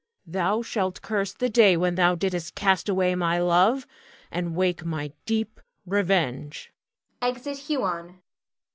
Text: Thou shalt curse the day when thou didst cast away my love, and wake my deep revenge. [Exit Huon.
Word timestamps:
Thou 0.25 0.63
shalt 0.63 1.03
curse 1.03 1.31
the 1.31 1.47
day 1.47 1.77
when 1.77 1.93
thou 1.93 2.15
didst 2.15 2.55
cast 2.55 2.89
away 2.89 3.13
my 3.13 3.37
love, 3.39 3.85
and 4.31 4.55
wake 4.55 4.83
my 4.83 5.11
deep 5.27 5.61
revenge. 5.85 6.73
[Exit 7.21 7.59
Huon. 7.59 8.19